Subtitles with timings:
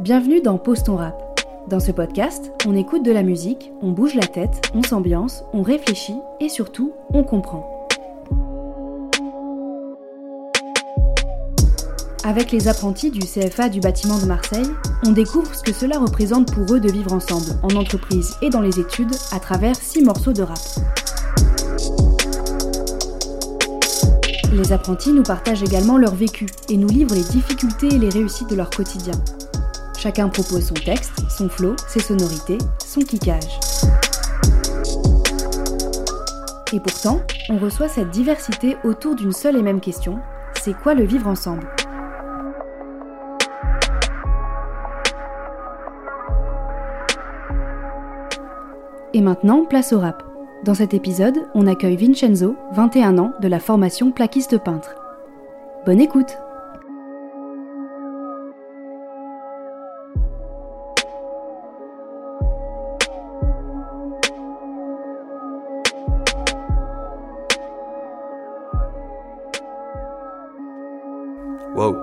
[0.00, 1.40] Bienvenue dans Pose ton rap.
[1.68, 5.62] Dans ce podcast, on écoute de la musique, on bouge la tête, on s'ambiance, on
[5.62, 7.88] réfléchit et surtout, on comprend.
[12.24, 14.66] Avec les apprentis du CFA du bâtiment de Marseille,
[15.06, 18.62] on découvre ce que cela représente pour eux de vivre ensemble, en entreprise et dans
[18.62, 20.58] les études, à travers six morceaux de rap.
[24.52, 28.50] Les apprentis nous partagent également leur vécu et nous livrent les difficultés et les réussites
[28.50, 29.14] de leur quotidien.
[30.04, 33.58] Chacun propose son texte, son flow, ses sonorités, son kickage.
[36.74, 40.18] Et pourtant, on reçoit cette diversité autour d'une seule et même question,
[40.60, 41.66] c'est quoi le vivre ensemble?
[49.14, 50.22] Et maintenant, place au rap.
[50.64, 54.96] Dans cet épisode, on accueille Vincenzo, 21 ans, de la formation plaquiste peintre.
[55.86, 56.36] Bonne écoute
[71.76, 71.96] Wow.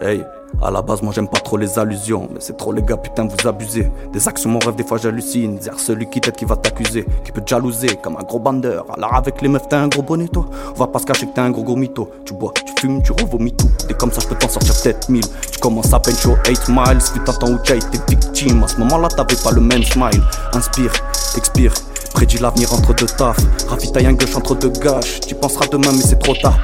[0.00, 0.24] Hey,
[0.60, 2.28] à la base, moi j'aime pas trop les allusions.
[2.32, 3.88] Mais c'est trop les gars, putain, vous abusez.
[4.12, 5.58] Des actions, mon rêve, des fois j'hallucine.
[5.58, 8.84] Dire celui qui t'aide qui va t'accuser, qui peut te jalouser comme un gros bandeur.
[8.96, 10.46] Alors avec les meufs, t'as un gros bonnet, toi.
[10.74, 12.10] On va pas se cacher que t'es un gros gros mytho.
[12.24, 13.70] Tu bois, tu fumes, tu revomis tout.
[13.88, 15.26] Et comme ça, je peux t'en sortir peut-être mille.
[15.52, 17.00] Tu commences à peine chaud 8 miles.
[17.00, 18.64] Fut un temps où tu as été victime.
[18.64, 20.22] À ce moment-là, t'avais pas le même smile.
[20.52, 20.92] Inspire,
[21.36, 21.74] expire.
[22.12, 23.38] Prédis l'avenir entre deux tafs.
[23.68, 25.20] Ravitaille un gauche entre deux gâches.
[25.20, 26.58] Tu penseras demain, mais c'est trop tard.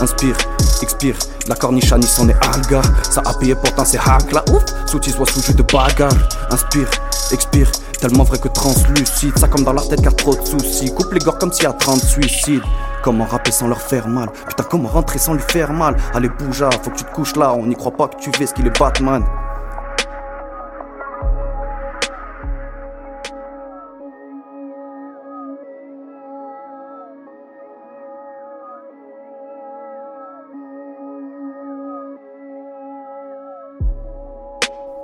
[0.00, 0.36] Inspire,
[0.82, 1.16] expire.
[1.48, 2.82] La corniche à Nice, est alga.
[3.10, 4.32] Ça a payé, pourtant c'est hack.
[4.32, 6.12] La ouf, sous soit sous jus de bagarre.
[6.50, 6.88] Inspire,
[7.30, 7.70] expire.
[8.00, 9.38] Tellement vrai que translucide.
[9.38, 10.92] Ça comme dans leur tête car trop de soucis.
[10.92, 12.62] Coupe les gores comme s'il y a 30 suicides.
[13.02, 14.30] Comment rapper sans leur faire mal?
[14.48, 15.96] Putain, comment rentrer sans lui faire mal?
[16.14, 17.52] Allez, bouge faut que tu te couches là.
[17.52, 19.22] On n'y croit pas que tu fais ce qu'il est Batman.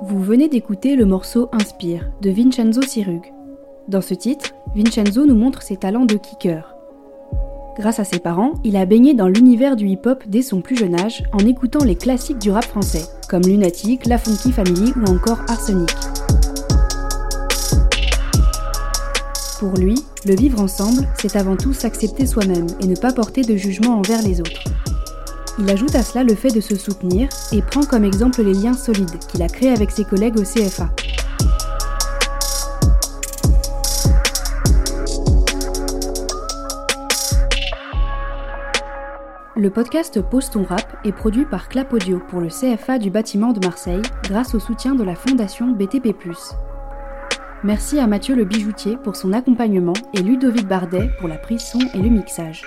[0.00, 3.32] Vous venez d'écouter le morceau Inspire de Vincenzo Sirug.
[3.88, 6.76] Dans ce titre, Vincenzo nous montre ses talents de kicker.
[7.76, 10.94] Grâce à ses parents, il a baigné dans l'univers du hip-hop dès son plus jeune
[10.94, 15.40] âge en écoutant les classiques du rap français, comme Lunatic, La Funky Family ou encore
[15.48, 15.90] Arsenic.
[19.58, 23.56] Pour lui, le vivre ensemble, c'est avant tout s'accepter soi-même et ne pas porter de
[23.56, 24.62] jugement envers les autres.
[25.60, 28.74] Il ajoute à cela le fait de se soutenir et prend comme exemple les liens
[28.74, 30.88] solides qu'il a créés avec ses collègues au CFA.
[39.56, 43.52] Le podcast Pose ton rap est produit par Clap Audio pour le CFA du bâtiment
[43.52, 46.14] de Marseille grâce au soutien de la fondation BTP+.
[47.64, 51.80] Merci à Mathieu le bijoutier pour son accompagnement et Ludovic Bardet pour la prise son
[51.92, 52.62] et le mixage.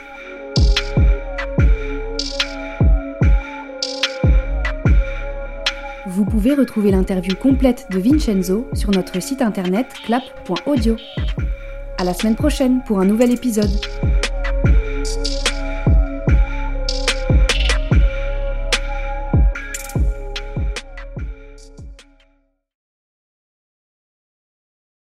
[6.14, 10.98] Vous pouvez retrouver l'interview complète de Vincenzo sur notre site internet clap.audio.
[11.98, 13.72] À la semaine prochaine pour un nouvel épisode.